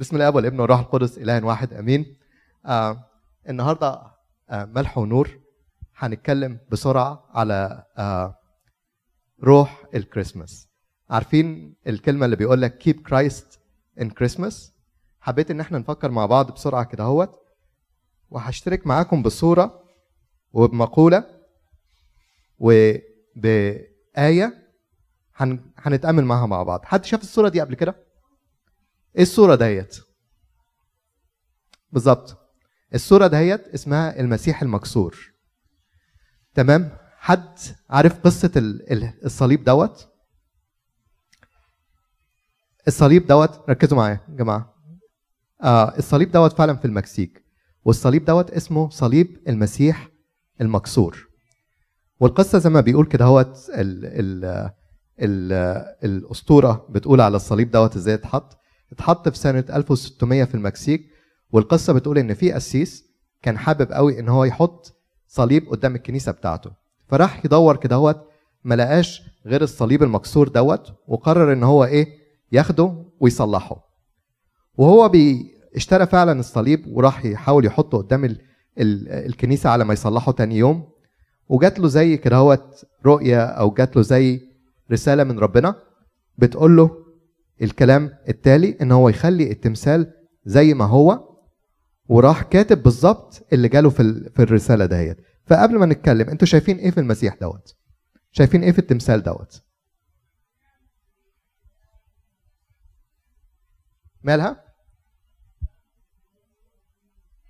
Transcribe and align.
بسم 0.00 0.16
الله 0.16 0.30
والابن 0.30 0.60
والروح 0.60 0.78
القدس 0.80 1.18
اله 1.18 1.44
واحد 1.46 1.72
آمين. 1.72 2.16
آه 2.66 3.04
النهارده 3.48 4.02
آه 4.50 4.64
ملح 4.64 4.98
ونور. 4.98 5.30
هنتكلم 5.96 6.58
بسرعة 6.70 7.24
على 7.34 7.84
آه 7.98 8.38
روح 9.44 9.84
الكريسماس. 9.94 10.68
عارفين 11.10 11.74
الكلمة 11.86 12.24
اللي 12.24 12.36
بيقول 12.36 12.62
لك 12.62 12.82
keep 12.82 12.96
Christ 13.10 13.58
in 14.00 14.08
Christmas 14.08 14.54
حبيت 15.20 15.50
إن 15.50 15.60
إحنا 15.60 15.78
نفكر 15.78 16.10
مع 16.10 16.26
بعض 16.26 16.50
بسرعة 16.54 16.84
كده 16.84 17.04
أهوت. 17.04 17.40
وهشترك 18.30 18.86
معاكم 18.86 19.22
بصورة 19.22 19.84
وبمقولة 20.52 21.24
وبآية 22.58 23.04
هن... 25.36 25.60
هنتأمل 25.78 26.24
معاها 26.24 26.46
مع 26.46 26.62
بعض. 26.62 26.84
حد 26.84 27.04
شاف 27.04 27.22
الصورة 27.22 27.48
دي 27.48 27.60
قبل 27.60 27.74
كده؟ 27.74 28.03
إيه 29.16 29.22
الصورة 29.22 29.54
ديت؟ 29.54 29.96
بالظبط 31.92 32.36
الصورة 32.94 33.26
ديت 33.26 33.68
اسمها 33.68 34.20
المسيح 34.20 34.62
المكسور 34.62 35.32
تمام؟ 36.54 36.98
حد 37.18 37.58
عارف 37.90 38.20
قصة 38.20 38.50
ال- 38.56 39.24
الصليب 39.24 39.64
دوت؟ 39.64 40.08
الصليب 42.88 43.26
دوت 43.26 43.70
ركزوا 43.70 43.98
معايا 43.98 44.20
يا 44.28 44.34
جماعة 44.36 44.74
آه 45.62 45.98
الصليب 45.98 46.30
دوت 46.30 46.52
فعلا 46.52 46.76
في 46.76 46.84
المكسيك 46.84 47.44
والصليب 47.84 48.24
دوت 48.24 48.50
اسمه 48.50 48.90
صليب 48.90 49.42
المسيح 49.48 50.08
المكسور 50.60 51.28
والقصة 52.20 52.58
زي 52.58 52.70
ما 52.70 52.80
بيقول 52.80 53.06
كده 53.06 53.24
هوت 53.24 53.56
ال 53.70 54.04
ال 54.04 54.44
ال 55.20 55.52
الأسطورة 56.04 56.86
بتقول 56.90 57.20
على 57.20 57.36
الصليب 57.36 57.70
دوت 57.70 57.96
إزاي 57.96 58.14
اتحط 58.14 58.58
اتحط 58.92 59.28
في 59.28 59.38
سنة 59.38 59.64
1600 59.74 60.44
في 60.44 60.54
المكسيك 60.54 61.06
والقصة 61.52 61.92
بتقول 61.92 62.18
إن 62.18 62.34
في 62.34 62.52
قسيس 62.52 63.04
كان 63.42 63.58
حابب 63.58 63.92
قوي 63.92 64.20
إن 64.20 64.28
هو 64.28 64.44
يحط 64.44 64.94
صليب 65.28 65.68
قدام 65.68 65.94
الكنيسة 65.94 66.32
بتاعته. 66.32 66.70
فراح 67.08 67.44
يدور 67.44 67.76
كده 67.76 67.96
هوت 67.96 68.20
ما 68.64 68.74
لقاش 68.74 69.22
غير 69.46 69.62
الصليب 69.62 70.02
المكسور 70.02 70.48
دوت 70.48 70.92
وقرر 71.08 71.52
إن 71.52 71.62
هو 71.62 71.84
إيه 71.84 72.06
ياخده 72.52 73.04
ويصلحه. 73.20 73.76
وهو 74.76 75.08
بي 75.08 75.54
اشترى 75.76 76.06
فعلا 76.06 76.40
الصليب 76.40 76.86
وراح 76.86 77.24
يحاول 77.24 77.66
يحطه 77.66 77.98
قدام 77.98 78.24
ال 78.24 78.40
ال 78.78 79.08
الكنيسة 79.08 79.70
على 79.70 79.84
ما 79.84 79.92
يصلحه 79.92 80.32
تاني 80.32 80.56
يوم. 80.58 80.88
وجات 81.48 81.78
له 81.78 81.88
زي 81.88 82.16
كده 82.16 82.36
هوت 82.36 82.84
رؤية 83.06 83.44
أو 83.44 83.70
جات 83.70 83.96
له 83.96 84.02
زي 84.02 84.40
رسالة 84.92 85.24
من 85.24 85.38
ربنا 85.38 85.74
بتقول 86.38 86.76
له 86.76 87.03
الكلام 87.62 88.10
التالي 88.28 88.76
إن 88.82 88.92
هو 88.92 89.08
يخلي 89.08 89.50
التمثال 89.52 90.12
زي 90.44 90.74
ما 90.74 90.84
هو 90.84 91.34
وراح 92.08 92.42
كاتب 92.42 92.82
بالظبط 92.82 93.46
اللي 93.52 93.68
جاله 93.68 93.90
في 93.90 94.30
في 94.36 94.42
الرسالة 94.42 94.86
دهيت. 94.86 95.16
فقبل 95.46 95.78
ما 95.78 95.86
نتكلم 95.86 96.28
أنتوا 96.28 96.46
شايفين 96.46 96.78
إيه 96.78 96.90
في 96.90 97.00
المسيح 97.00 97.34
دوت؟ 97.34 97.76
شايفين 98.32 98.62
إيه 98.62 98.72
في 98.72 98.78
التمثال 98.78 99.22
دوت؟ 99.22 99.62
مالها؟ 104.22 104.64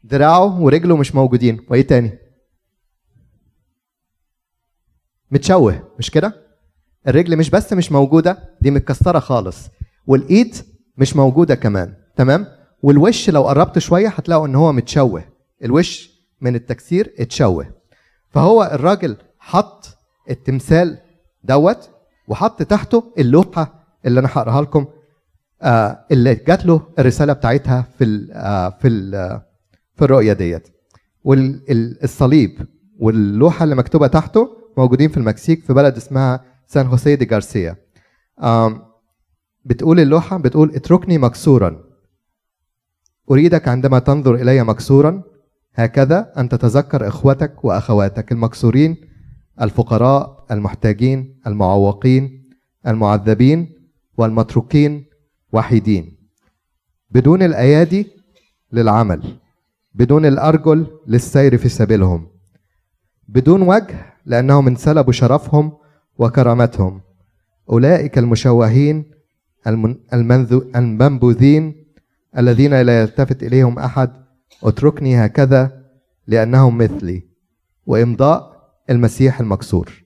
دراعه 0.02 0.60
ورجله 0.60 0.96
مش 0.96 1.14
موجودين. 1.14 1.66
وإيه 1.70 1.86
تاني؟ 1.86 2.18
متشوه 5.30 5.94
مش 5.98 6.10
كده؟ 6.10 6.44
الرجل 7.08 7.36
مش 7.36 7.50
بس 7.50 7.72
مش 7.72 7.92
موجودة 7.92 8.56
دي 8.60 8.70
متكسرة 8.70 9.18
خالص. 9.18 9.68
والإيد 10.06 10.54
مش 10.98 11.16
موجودة 11.16 11.54
كمان 11.54 11.94
تمام؟ 12.16 12.46
والوش 12.82 13.30
لو 13.30 13.42
قربت 13.48 13.78
شوية 13.78 14.08
هتلاقوا 14.08 14.46
إن 14.46 14.54
هو 14.54 14.72
متشوه 14.72 15.24
الوش 15.64 16.10
من 16.40 16.54
التكسير 16.54 17.14
اتشوه. 17.18 17.66
فهو 18.30 18.70
الراجل 18.72 19.16
حط 19.38 19.86
التمثال 20.30 20.98
دوت 21.44 21.90
وحط 22.28 22.62
تحته 22.62 23.12
اللوحة 23.18 23.84
اللي 24.06 24.20
أنا 24.20 24.28
هقراها 24.32 24.62
لكم 24.62 24.86
آه 25.62 26.04
اللي 26.12 26.34
جات 26.34 26.66
له 26.66 26.80
الرسالة 26.98 27.32
بتاعتها 27.32 27.86
في 27.98 28.04
ال 28.04 28.32
آه 28.32 28.68
في 28.70 28.88
ال 28.88 29.14
آه 29.14 29.46
في 29.96 30.04
الرؤية 30.04 30.32
ديت. 30.32 30.68
والصليب 31.24 32.66
واللوحة 32.98 33.64
اللي 33.64 33.74
مكتوبة 33.74 34.06
تحته 34.06 34.48
موجودين 34.78 35.08
في 35.08 35.16
المكسيك 35.16 35.64
في 35.64 35.72
بلد 35.72 35.96
اسمها 35.96 36.44
سان 36.66 36.88
خوسيه 36.88 37.14
دي 37.14 37.24
جارسيا. 37.24 37.76
آم، 38.42 38.82
بتقول 39.64 40.00
اللوحة 40.00 40.38
بتقول 40.38 40.74
اتركني 40.74 41.18
مكسورا. 41.18 41.84
أريدك 43.30 43.68
عندما 43.68 43.98
تنظر 43.98 44.34
إلي 44.34 44.64
مكسورا 44.64 45.22
هكذا 45.74 46.32
أن 46.38 46.48
تتذكر 46.48 47.08
إخوتك 47.08 47.64
وأخواتك 47.64 48.32
المكسورين 48.32 48.96
الفقراء 49.60 50.46
المحتاجين 50.50 51.40
المعوقين 51.46 52.50
المعذبين 52.86 53.72
والمتروكين 54.18 55.04
وحيدين. 55.52 56.16
بدون 57.10 57.42
الأيادي 57.42 58.06
للعمل 58.72 59.38
بدون 59.94 60.26
الأرجل 60.26 60.86
للسير 61.06 61.56
في 61.56 61.68
سبيلهم 61.68 62.26
بدون 63.28 63.62
وجه 63.62 64.14
لأنهم 64.26 64.66
انسلبوا 64.68 65.12
شرفهم 65.12 65.72
وكرامتهم. 66.18 67.00
أولئك 67.70 68.18
المشوهين 68.18 69.13
المنبوذين 70.76 71.84
الذين 72.38 72.80
لا 72.80 73.02
يلتفت 73.02 73.42
إليهم 73.42 73.78
أحد 73.78 74.10
اتركني 74.62 75.24
هكذا 75.26 75.84
لأنهم 76.26 76.78
مثلي 76.78 77.22
وإمضاء 77.86 78.54
المسيح 78.90 79.40
المكسور. 79.40 80.04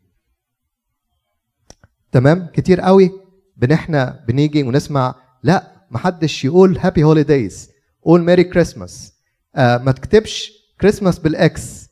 تمام؟ 2.12 2.48
كتير 2.52 2.80
قوي. 2.80 3.10
بن 3.56 3.72
إحنا 3.72 4.24
بنيجي 4.28 4.62
ونسمع 4.62 5.14
لا 5.42 5.72
محدش 5.90 6.44
يقول 6.44 6.78
Happy 6.78 7.04
Holidays 7.04 7.71
قول 8.02 8.22
Merry 8.22 8.44
Christmas 8.44 9.12
آه 9.56 9.78
ما 9.78 9.92
تكتبش 9.92 10.52
Christmas 10.81 11.19
بال 11.19 11.53
X. 11.53 11.88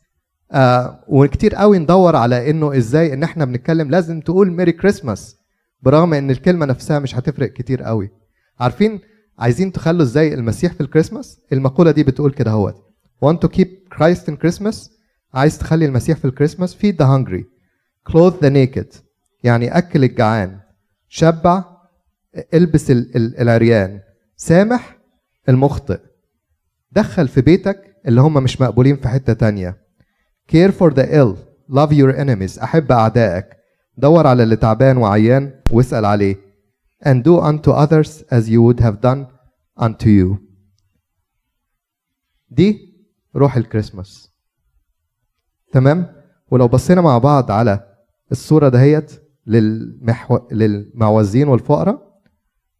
آه 0.53 1.05
وكتير 1.09 1.55
قوي 1.55 1.79
ندور 1.79 2.17
على 2.17 2.51
إنه 2.51 2.77
إزاي 2.77 3.13
إن 3.15 3.23
إحنا 3.23 3.45
بنتكلم 3.45 3.91
لازم 3.91 4.21
تقول 4.21 4.51
Merry 4.53 4.73
Christmas 4.73 5.37
برغم 5.83 6.15
إن 6.15 6.31
الكلمة 6.31 6.67
نفسها 6.67 6.99
مش 6.99 7.15
هتفرق 7.17 7.53
كتير 7.53 7.83
قوي. 7.83 8.11
عارفين 8.61 9.01
عايزين 9.39 9.73
تخلوا 9.73 10.03
إزاي 10.03 10.35
المسيح 10.35 10.73
في 10.73 10.81
الكريسماس؟ 10.81 11.41
المقولة 11.53 11.91
دي 11.91 12.03
بتقول 12.05 12.33
كده 12.33 12.51
أهوت. 12.51 12.75
Want 13.25 13.39
to 13.47 13.49
keep 13.59 13.69
Christ 13.99 14.31
in 14.31 14.35
Christmas 14.47 14.77
عايز 15.35 15.59
تخلي 15.59 15.85
المسيح 15.87 16.19
في 16.19 16.25
الكريسماس؟ 16.25 16.75
feed 16.77 16.95
the 16.95 17.07
hungry. 17.07 17.43
Clothe 18.13 18.41
the 18.43 18.51
naked. 18.51 18.97
يعني 19.45 19.79
أكل 19.79 20.05
الجعان. 20.05 20.61
شبع 21.09 21.65
البس 22.55 22.91
ال- 22.91 23.17
ال- 23.17 23.41
العريان. 23.41 24.01
سامح 24.37 24.99
المخطئ. 25.49 26.01
دخل 26.93 27.29
في 27.29 27.41
بيتك 27.41 27.97
اللي 28.07 28.21
هم 28.21 28.35
مش 28.43 28.61
مقبولين 28.61 28.97
في 28.97 29.09
حتة 29.09 29.33
تانية. 29.33 29.77
Care 30.53 30.71
for 30.71 30.91
the 30.95 31.03
ill. 31.07 31.37
Love 31.71 31.91
your 31.91 32.17
enemies. 32.17 32.63
أحب 32.63 32.93
أعدائك. 32.93 33.47
دور 33.97 34.27
على 34.27 34.43
اللي 34.43 34.57
تعبان 34.57 34.97
وعيان 34.97 35.61
واسأل 35.73 36.05
عليه. 36.05 36.37
And 37.07 37.23
do 37.23 37.41
unto 37.41 37.73
others 37.73 38.23
as 38.31 38.49
you 38.49 38.61
would 38.63 38.81
have 38.81 39.01
done 39.01 39.27
unto 39.81 40.07
you. 40.07 40.37
دي 42.51 42.95
روح 43.37 43.57
الكريسماس. 43.57 44.33
تمام؟ 45.73 46.07
ولو 46.51 46.69
بصينا 46.69 47.01
مع 47.01 47.19
بعض 47.19 47.51
على 47.51 47.97
الصورة 48.33 48.69
دهيت 48.69 49.23
للمحو... 49.47 50.39
للمعوزين 50.53 51.49
والفقراء 51.49 52.21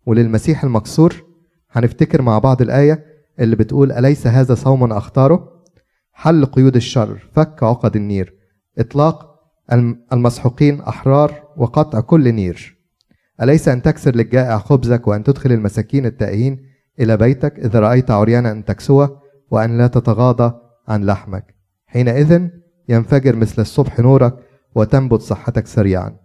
وللمسيح 0.07 0.65
المكسور 0.65 1.25
هنفتكر 1.71 2.23
مع 2.23 2.39
بعض 2.39 2.63
الآية 2.63 3.05
اللي 3.41 3.57
بتقول 3.57 3.93
أليس 3.93 4.27
هذا 4.27 4.55
صوم 4.55 4.93
أختاره 4.93 5.63
حل 6.13 6.45
قيود 6.47 6.77
الشر 6.77 7.29
فك 7.33 7.63
عقد 7.63 7.97
النير. 7.97 8.35
إطلاق 8.79 9.36
المسحوقين 10.13 10.81
أحرار 10.81 11.43
وقطع 11.57 12.01
كل 12.01 12.35
نير. 12.35 12.77
أليس 13.43 13.69
أن 13.69 13.83
تكسر 13.83 14.17
للجائع 14.17 14.59
خبزك 14.59 15.07
وأن 15.09 15.25
تدخل 15.25 15.53
المساكين 15.53 16.07
التائهين 16.07 16.63
إلى 17.01 17.17
بيتك 17.17 17.59
إذا 17.59 17.81
رأيت 17.81 18.11
عريانا 18.11 18.53
أن 18.53 18.65
تكسوه 18.65 19.21
وأن 19.51 19.79
لا 19.79 19.87
تتغاضى 19.87 20.55
عن 20.89 21.05
لحمك؟ 21.05 21.55
حينئذ 21.87 22.49
ينفجر 22.89 23.37
مثل 23.37 23.63
الصبح 23.63 24.01
نورك 24.01 24.35
وتنبت 24.75 25.21
صحتك 25.21 25.67
سريعا. 25.67 26.17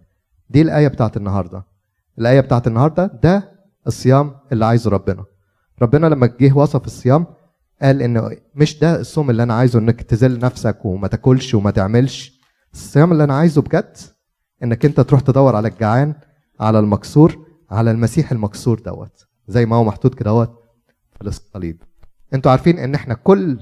دي 0.50 0.62
الآية 0.62 0.88
بتاعت 0.88 1.16
النهاردة. 1.16 1.64
الآية 2.18 2.40
بتاعت 2.40 2.66
النهاردة 2.66 3.20
ده 3.22 3.52
الصيام 3.86 4.34
اللي 4.52 4.64
عايزه 4.64 4.90
ربنا. 4.90 5.24
ربنا 5.82 6.06
لما 6.06 6.26
جه 6.40 6.52
وصف 6.52 6.86
الصيام 6.86 7.26
قال 7.82 8.02
ان 8.02 8.36
مش 8.54 8.78
ده 8.78 9.00
الصوم 9.00 9.30
اللي 9.30 9.42
أنا 9.42 9.54
عايزه 9.54 9.78
إنك 9.78 10.02
تذل 10.02 10.38
نفسك 10.38 10.84
وما 10.84 11.08
تاكلش 11.08 11.54
وما 11.54 11.70
تعملش. 11.70 12.31
الصيام 12.72 13.12
اللي 13.12 13.24
أنا 13.24 13.34
عايزه 13.34 13.62
بجد 13.62 13.96
إنك 14.62 14.84
أنت 14.84 15.00
تروح 15.00 15.20
تدور 15.20 15.56
على 15.56 15.68
الجعان 15.68 16.14
على 16.60 16.78
المكسور 16.78 17.46
على 17.70 17.90
المسيح 17.90 18.32
المكسور 18.32 18.80
دوت 18.80 19.26
زي 19.48 19.66
ما 19.66 19.76
هو 19.76 19.84
محطوط 19.84 20.14
كده 20.14 20.30
دوت 20.30 20.58
للصليب 21.22 21.82
أنتوا 22.34 22.50
عارفين 22.50 22.78
إن 22.78 22.94
إحنا 22.94 23.14
كل 23.14 23.60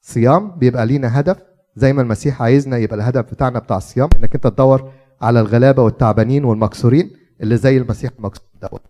صيام 0.00 0.58
بيبقى 0.58 0.86
لينا 0.86 1.20
هدف 1.20 1.36
زي 1.76 1.92
ما 1.92 2.02
المسيح 2.02 2.42
عايزنا 2.42 2.76
يبقى 2.78 2.96
الهدف 2.96 3.30
بتاعنا 3.32 3.58
بتاع 3.58 3.76
الصيام 3.76 4.08
إنك 4.16 4.34
أنت 4.34 4.46
تدور 4.46 4.92
على 5.20 5.40
الغلابة 5.40 5.82
والتعبانين 5.82 6.44
والمكسورين 6.44 7.10
اللي 7.40 7.56
زي 7.56 7.76
المسيح 7.76 8.10
المكسور 8.18 8.46
دوت. 8.62 8.82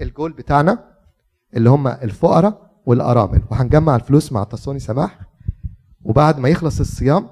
الجول 0.00 0.32
بتاعنا 0.32 0.84
اللي 1.56 1.70
هم 1.70 1.88
الفقراء 1.88 2.70
والأرامل. 2.86 3.42
وهنجمع 3.50 3.96
الفلوس 3.96 4.32
مع 4.32 4.44
تاسوني 4.44 4.78
سماح 4.78 5.18
وبعد 6.02 6.38
ما 6.38 6.48
يخلص 6.48 6.80
الصيام 6.80 7.28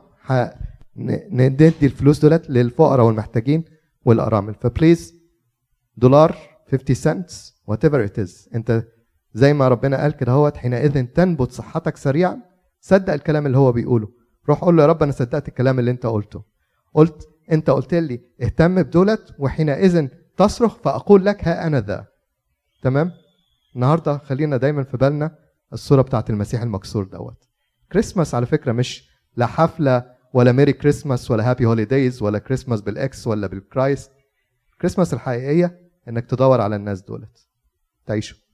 ندي 1.33 1.87
الفلوس 1.87 2.19
دولت 2.19 2.51
للفقراء 2.51 3.07
والمحتاجين 3.07 3.65
والأرامل. 4.05 4.55
ف 4.55 4.63
please 4.63 5.15
دولار 5.97 6.37
50 6.71 6.95
cents 6.95 7.63
whatever 7.67 8.05
it 8.05 8.19
is 8.19 8.49
انت 8.55 8.85
زي 9.35 9.53
ما 9.53 9.69
ربنا 9.69 10.01
قال 10.03 10.13
كده 10.13 10.33
هوت 10.33 10.57
حينئذ 10.57 11.07
تنبت 11.07 11.53
صحتك 11.53 11.97
سريعا. 11.97 12.43
صدق 12.81 13.13
الكلام 13.13 13.47
اللي 13.47 13.59
هو 13.59 13.73
بيقوله. 13.73 14.09
روح 14.49 14.61
قول 14.61 14.77
له 14.77 14.83
يا 14.83 14.89
رب 14.89 15.03
أنا 15.03 15.13
صدقت 15.13 15.49
الكلام 15.49 15.79
اللي 15.79 15.91
انت 15.91 16.07
قلته. 16.07 16.43
قلت 16.95 17.29
انت 17.53 17.71
قلت 17.71 17.95
لي 17.95 18.21
اهتم 18.43 18.83
بدولت 18.83 19.35
وحينئذ 19.39 20.07
تصرخ 20.37 20.77
فأقول 20.77 21.25
لك 21.25 21.49
ها 21.49 21.67
أنا 21.67 21.81
ذا. 21.81 22.07
تمام؟ 22.83 23.13
النهارده 23.75 24.19
خلينا 24.19 24.57
دايما 24.57 24.83
في 24.83 24.97
بالنا 24.97 25.37
الصورة 25.73 26.03
بتاعت 26.03 26.31
المسيح 26.31 26.63
المكسور 26.63 27.05
دوت. 27.05 27.49
كريسماس 27.93 28.35
على 28.35 28.47
فكرة 28.47 28.73
مش 28.73 29.11
لا 29.37 29.47
حفلة 29.47 30.05
ولا 30.33 30.53
Merry 30.53 30.73
Christmas 30.73 31.31
ولا 31.31 31.51
Happy 31.51 31.67
Holidays 31.67 32.23
ولا 32.23 32.39
Christmas 32.39 32.81
بال 32.81 33.11
X 33.11 33.27
ولا 33.27 33.47
بال 33.47 33.61
Christ. 33.61 34.11
Christmas 34.81 35.15
الحقيقية 35.15 35.81
إنك 36.09 36.27
تدور 36.27 36.61
على 36.61 36.77
الناس 36.77 37.03
دولت. 37.03 37.49
تعيشوا. 38.07 38.50